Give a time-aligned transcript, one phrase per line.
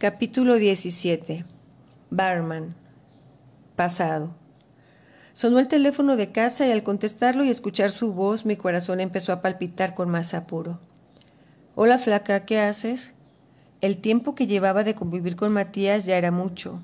[0.00, 1.44] Capítulo 17.
[2.08, 2.74] Barman.
[3.76, 4.34] Pasado.
[5.34, 9.30] Sonó el teléfono de casa y al contestarlo y escuchar su voz mi corazón empezó
[9.34, 10.80] a palpitar con más apuro.
[11.74, 13.12] Hola flaca, ¿qué haces?
[13.82, 16.80] El tiempo que llevaba de convivir con Matías ya era mucho.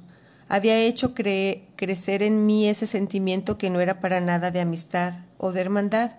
[0.50, 5.52] Había hecho crecer en mí ese sentimiento que no era para nada de amistad o
[5.52, 6.16] de hermandad,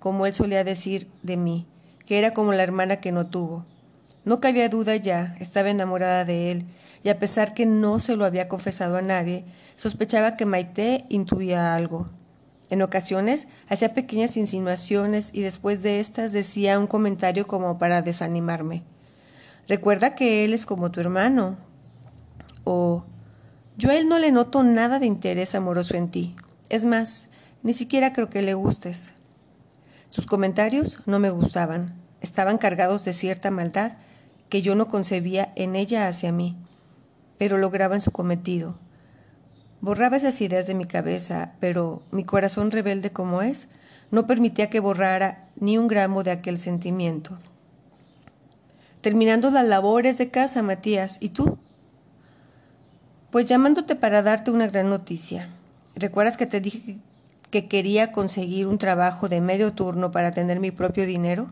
[0.00, 1.68] como él solía decir de mí,
[2.06, 3.66] que era como la hermana que no tuvo.
[4.24, 6.66] No cabía duda ya, estaba enamorada de él,
[7.02, 9.44] y a pesar que no se lo había confesado a nadie,
[9.76, 12.08] sospechaba que Maite intuía algo.
[12.68, 18.84] En ocasiones hacía pequeñas insinuaciones y después de estas decía un comentario como para desanimarme.
[19.66, 21.56] Recuerda que él es como tu hermano.
[22.64, 23.04] O
[23.76, 26.36] yo a él no le noto nada de interés amoroso en ti.
[26.68, 27.28] Es más,
[27.64, 29.12] ni siquiera creo que le gustes.
[30.08, 31.94] Sus comentarios no me gustaban.
[32.20, 33.94] Estaban cargados de cierta maldad
[34.50, 36.56] que yo no concebía en ella hacia mí,
[37.38, 38.76] pero lograban su cometido.
[39.80, 43.68] Borraba esas ideas de mi cabeza, pero mi corazón rebelde como es,
[44.10, 47.38] no permitía que borrara ni un gramo de aquel sentimiento.
[49.00, 51.58] Terminando las labores de casa, Matías, ¿y tú?
[53.30, 55.48] Pues llamándote para darte una gran noticia.
[55.94, 56.98] ¿Recuerdas que te dije
[57.50, 61.50] que quería conseguir un trabajo de medio turno para tener mi propio dinero?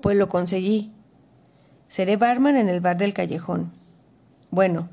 [0.00, 0.90] Pues lo conseguí
[1.88, 3.72] Seré barman en el bar del callejón.
[4.50, 4.88] Bueno,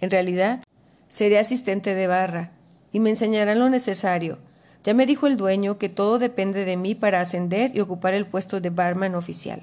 [0.00, 0.64] en realidad,
[1.08, 2.52] seré asistente de barra
[2.92, 4.38] y me enseñarán lo necesario.
[4.84, 8.26] Ya me dijo el dueño que todo depende de mí para ascender y ocupar el
[8.26, 9.62] puesto de barman oficial.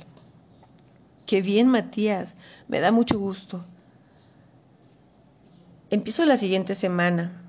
[1.25, 2.35] Qué bien, Matías.
[2.67, 3.65] Me da mucho gusto.
[5.89, 7.41] Empiezo la siguiente semana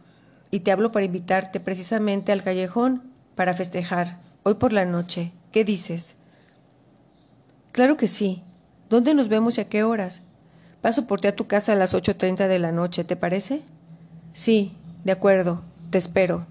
[0.50, 3.02] y te hablo para invitarte precisamente al callejón
[3.34, 5.32] para festejar, hoy por la noche.
[5.52, 6.14] ¿Qué dices?
[7.72, 8.42] Claro que sí.
[8.88, 10.20] ¿Dónde nos vemos y a qué horas?
[10.80, 13.62] Paso por ti a tu casa a las 8.30 de la noche, ¿te parece?
[14.32, 16.46] Sí, de acuerdo, te espero.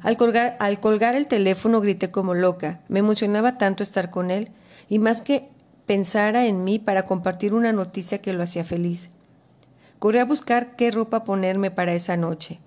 [0.00, 2.80] Al colgar, al colgar el teléfono grité como loca.
[2.88, 4.50] Me emocionaba tanto estar con él,
[4.88, 5.50] y más que
[5.84, 9.10] pensara en mí para compartir una noticia que lo hacía feliz.
[9.98, 12.58] Corrí a buscar qué ropa ponerme para esa noche,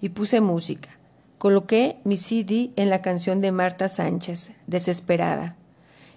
[0.00, 0.88] y puse música.
[1.36, 5.58] Coloqué mi CD en la canción de Marta Sánchez, Desesperada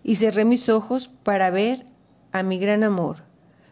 [0.03, 1.85] y cerré mis ojos para ver
[2.31, 3.23] a mi gran amor.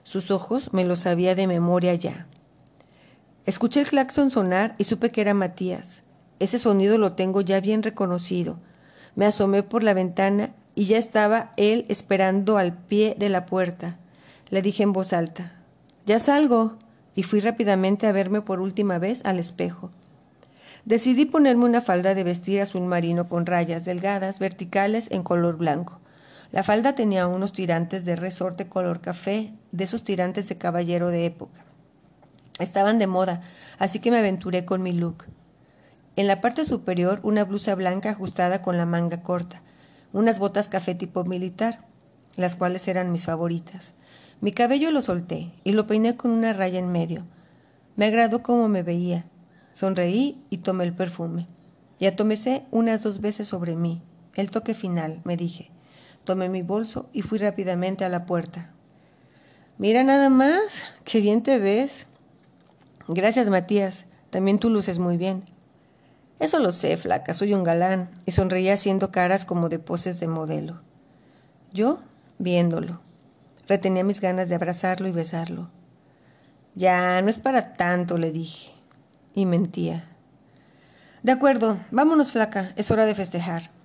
[0.04, 2.28] Sus ojos me los sabía de memoria ya.
[3.46, 6.04] Escuché el claxon sonar y supe que era Matías.
[6.40, 8.60] Ese sonido lo tengo ya bien reconocido.
[9.16, 14.00] Me asomé por la ventana y ya estaba él esperando al pie de la puerta.
[14.50, 15.54] Le dije en voz alta,
[16.06, 16.78] Ya salgo,
[17.16, 19.92] y fui rápidamente a verme por última vez al espejo.
[20.86, 26.00] Decidí ponerme una falda de vestir azul marino con rayas delgadas, verticales, en color blanco.
[26.52, 31.26] La falda tenía unos tirantes de resorte color café, de esos tirantes de caballero de
[31.26, 31.64] época.
[32.58, 33.42] Estaban de moda,
[33.78, 35.26] así que me aventuré con mi look.
[36.16, 39.62] En la parte superior una blusa blanca ajustada con la manga corta,
[40.12, 41.86] unas botas café tipo militar,
[42.36, 43.94] las cuales eran mis favoritas.
[44.42, 47.26] Mi cabello lo solté y lo peiné con una raya en medio.
[47.96, 49.26] Me agradó cómo me veía.
[49.74, 51.48] Sonreí y tomé el perfume.
[52.00, 54.02] Y atomecé unas dos veces sobre mí.
[54.36, 55.72] El toque final, me dije.
[56.30, 58.70] Tomé mi bolso y fui rápidamente a la puerta.
[59.80, 62.06] Mira nada más, qué bien te ves.
[63.08, 64.06] Gracias, Matías.
[64.30, 65.44] También tú luces muy bien.
[66.38, 70.28] Eso lo sé, flaca, soy un galán, y sonreía haciendo caras como de poses de
[70.28, 70.84] modelo.
[71.74, 72.00] Yo,
[72.38, 73.02] viéndolo,
[73.68, 75.72] retenía mis ganas de abrazarlo y besarlo.
[76.76, 78.72] Ya, no es para tanto, le dije,
[79.34, 80.08] y mentía.
[81.24, 83.79] De acuerdo, vámonos, flaca, es hora de festejar.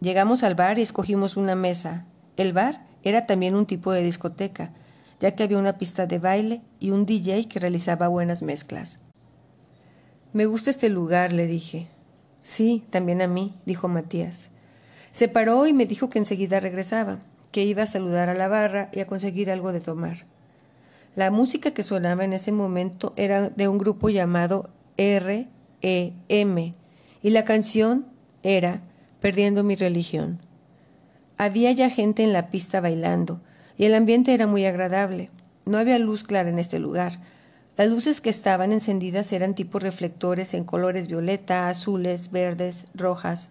[0.00, 2.04] Llegamos al bar y escogimos una mesa.
[2.36, 4.72] El bar era también un tipo de discoteca,
[5.20, 8.98] ya que había una pista de baile y un DJ que realizaba buenas mezclas.
[10.32, 11.88] Me gusta este lugar, le dije.
[12.42, 14.48] Sí, también a mí, dijo Matías.
[15.10, 17.20] Se paró y me dijo que enseguida regresaba,
[17.50, 20.26] que iba a saludar a la barra y a conseguir algo de tomar.
[21.14, 24.68] La música que sonaba en ese momento era de un grupo llamado
[24.98, 26.74] R.E.M.
[27.22, 28.06] y la canción
[28.42, 28.82] era
[29.20, 30.40] perdiendo mi religión.
[31.38, 33.40] Había ya gente en la pista bailando,
[33.76, 35.30] y el ambiente era muy agradable.
[35.64, 37.20] No había luz clara en este lugar.
[37.76, 43.50] Las luces que estaban encendidas eran tipo reflectores en colores violeta, azules, verdes, rojas,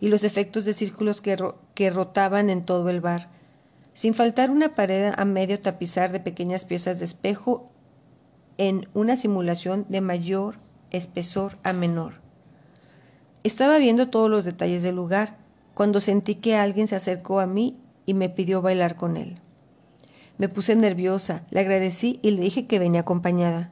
[0.00, 3.28] y los efectos de círculos que, rotaban en todo el bar,
[3.94, 7.64] sin faltar una pared a medio tapizar de pequeñas piezas de espejo
[8.56, 10.58] en una simulación de mayor
[10.90, 12.14] espesor a menor.
[13.48, 15.38] Estaba viendo todos los detalles del lugar
[15.72, 19.40] cuando sentí que alguien se acercó a mí y me pidió bailar con él.
[20.36, 23.70] Me puse nerviosa, le agradecí y le dije que venía acompañada.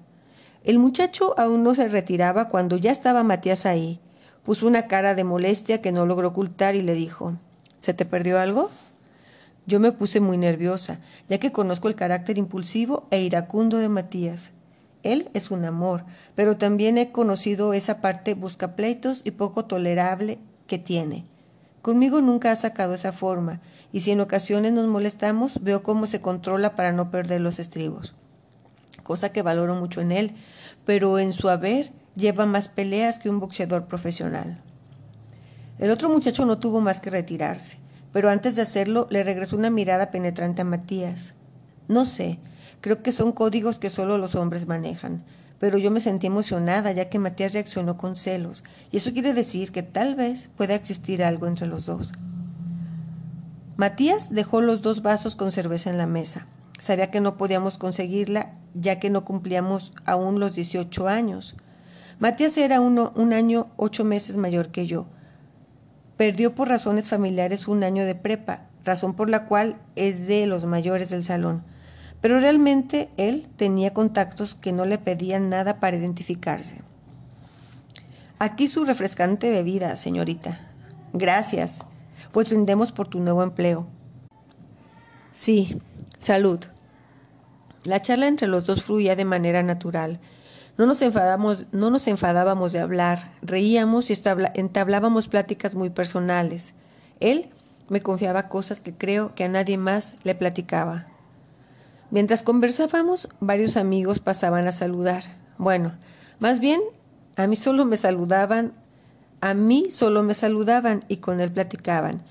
[0.65, 4.01] El muchacho aún no se retiraba cuando ya estaba Matías ahí.
[4.45, 7.35] Puso una cara de molestia que no logró ocultar y le dijo
[7.79, 8.71] ¿Se te perdió algo?
[9.67, 14.53] Yo me puse muy nerviosa, ya que conozco el carácter impulsivo e iracundo de Matías.
[15.03, 16.05] Él es un amor,
[16.35, 21.25] pero también he conocido esa parte buscapleitos y poco tolerable que tiene.
[21.83, 23.61] Conmigo nunca ha sacado esa forma,
[23.93, 28.15] y si en ocasiones nos molestamos, veo cómo se controla para no perder los estribos.
[29.03, 30.35] Cosa que valoro mucho en él,
[30.85, 34.61] pero en su haber lleva más peleas que un boxeador profesional.
[35.79, 37.79] El otro muchacho no tuvo más que retirarse
[38.17, 41.35] pero antes de hacerlo le regresó una mirada penetrante a Matías.
[41.87, 42.39] No sé,
[42.81, 45.25] creo que son códigos que solo los hombres manejan,
[45.59, 49.73] pero yo me sentí emocionada ya que Matías reaccionó con celos, y eso quiere decir
[49.73, 52.13] que tal vez pueda existir algo entre los dos.
[53.77, 56.47] Matías dejó los dos vasos con cerveza en la mesa.
[56.79, 61.57] Sabía que no podíamos conseguirla ya que no cumplíamos aún los 18 años.
[62.19, 65.07] Matías era uno, un año ocho meses mayor que yo,
[66.17, 70.65] Perdió por razones familiares un año de prepa, razón por la cual es de los
[70.65, 71.63] mayores del salón.
[72.27, 76.83] Pero realmente él tenía contactos que no le pedían nada para identificarse.
[78.41, 80.59] Aquí su refrescante bebida, señorita.
[81.13, 81.79] Gracias,
[82.33, 83.87] pues brindemos por tu nuevo empleo.
[85.35, 85.81] Sí,
[86.19, 86.59] salud.
[87.85, 90.19] La charla entre los dos fluía de manera natural.
[90.79, 94.15] No nos, enfadamos, no nos enfadábamos de hablar, reíamos y
[94.55, 96.75] entablábamos pláticas muy personales.
[97.21, 97.51] Él
[97.89, 101.07] me confiaba cosas que creo que a nadie más le platicaba.
[102.17, 105.23] Mientras conversábamos, varios amigos pasaban a saludar.
[105.59, 105.93] Bueno,
[106.39, 106.81] más bien,
[107.37, 108.73] a mí solo me saludaban,
[109.43, 112.23] a mí solo me saludaban y con él platicaban.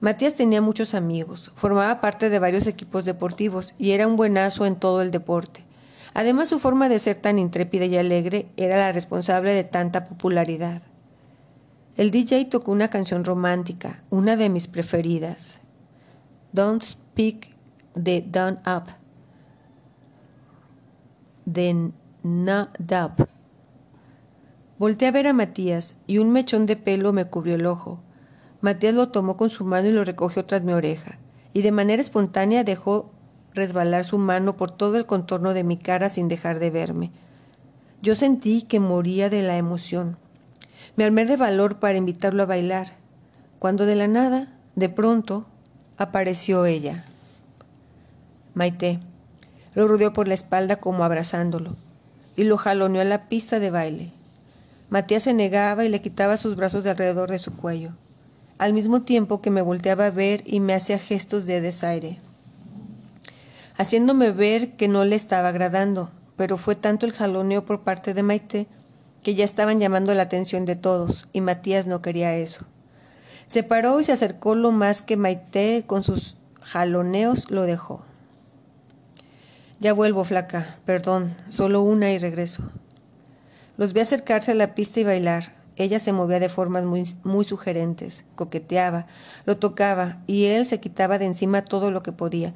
[0.00, 4.76] Matías tenía muchos amigos, formaba parte de varios equipos deportivos y era un buenazo en
[4.76, 5.66] todo el deporte.
[6.14, 10.80] Además, su forma de ser tan intrépida y alegre era la responsable de tanta popularidad.
[11.98, 15.58] El DJ tocó una canción romántica, una de mis preferidas.
[16.52, 17.54] Don't Speak
[17.94, 19.05] de Down Up.
[21.46, 21.92] De
[22.24, 23.28] No Dub.
[24.78, 28.00] Volté a ver a Matías y un mechón de pelo me cubrió el ojo.
[28.60, 31.20] Matías lo tomó con su mano y lo recogió tras mi oreja,
[31.52, 33.12] y de manera espontánea dejó
[33.54, 37.12] resbalar su mano por todo el contorno de mi cara sin dejar de verme.
[38.02, 40.16] Yo sentí que moría de la emoción.
[40.96, 42.88] Me armé de valor para invitarlo a bailar,
[43.60, 45.46] cuando de la nada, de pronto,
[45.96, 47.04] apareció ella.
[48.54, 48.98] Maite.
[49.76, 51.76] Lo rodeó por la espalda como abrazándolo
[52.34, 54.10] y lo jaloneó a la pista de baile.
[54.90, 57.92] Matías se negaba y le quitaba sus brazos de alrededor de su cuello,
[58.58, 62.18] al mismo tiempo que me volteaba a ver y me hacía gestos de desaire
[63.76, 68.22] haciéndome ver que no le estaba agradando, pero fue tanto el jaloneo por parte de
[68.22, 68.66] Maite
[69.22, 72.64] que ya estaban llamando la atención de todos, y Matías no quería eso.
[73.46, 78.04] Se paró y se acercó lo más que Maite con sus jaloneos lo dejó.
[79.78, 82.62] Ya vuelvo, flaca, perdón, solo una y regreso.
[83.76, 85.54] Los vi acercarse a la pista y bailar.
[85.76, 89.06] Ella se movía de formas muy, muy sugerentes, coqueteaba,
[89.44, 92.54] lo tocaba, y él se quitaba de encima todo lo que podía,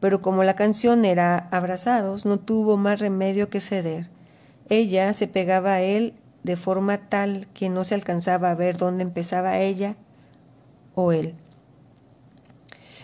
[0.00, 4.08] pero como la canción era Abrazados, no tuvo más remedio que ceder.
[4.70, 9.02] Ella se pegaba a él de forma tal que no se alcanzaba a ver dónde
[9.02, 9.96] empezaba ella
[10.94, 11.34] o él.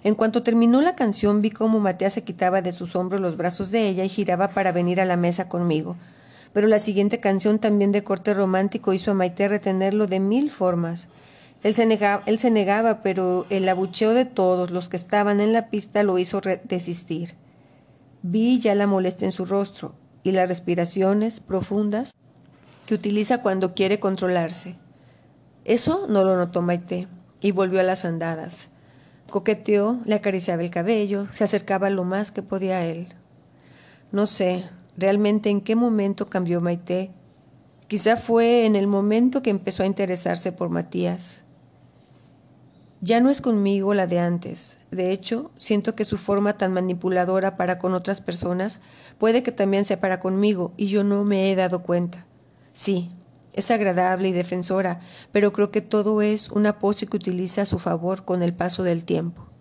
[0.09, 3.71] En cuanto terminó la canción vi cómo Matea se quitaba de sus hombros los brazos
[3.71, 5.97] de ella y giraba para venir a la mesa conmigo.
[6.55, 11.09] Pero la siguiente canción, también de corte romántico, hizo a Maite retenerlo de mil formas.
[11.63, 15.53] Él se, negaba, él se negaba, pero el abucheo de todos los que estaban en
[15.53, 17.35] la pista lo hizo desistir.
[18.23, 22.15] Vi ya la molestia en su rostro y las respiraciones profundas
[22.87, 24.77] que utiliza cuando quiere controlarse.
[25.67, 27.09] Eso no lo notó Maite
[27.43, 28.69] y volvió a las andadas.
[29.31, 33.09] Coqueteó, le acariciaba el cabello, se acercaba lo más que podía a él.
[34.11, 34.65] No sé
[34.97, 37.11] realmente en qué momento cambió Maite.
[37.87, 41.45] Quizá fue en el momento que empezó a interesarse por Matías.
[43.01, 44.79] Ya no es conmigo la de antes.
[44.91, 48.81] De hecho, siento que su forma tan manipuladora para con otras personas
[49.19, 52.27] puede que también sea para conmigo y yo no me he dado cuenta.
[52.73, 53.11] Sí,
[53.59, 55.01] es agradable y defensora,
[55.33, 58.85] pero creo que todo es una pose que utiliza a su favor con el paso
[58.85, 59.58] del tiempo.